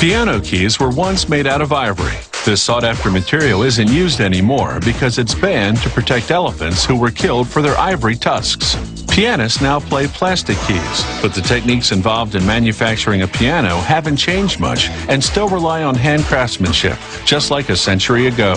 [0.00, 2.18] Piano keys were once made out of ivory.
[2.44, 7.48] This sought-after material isn't used anymore because it's banned to protect elephants who were killed
[7.48, 8.76] for their ivory tusks.
[9.08, 14.60] Pianists now play plastic keys, but the techniques involved in manufacturing a piano haven't changed
[14.60, 18.54] much and still rely on hand craftsmanship, just like a century ago.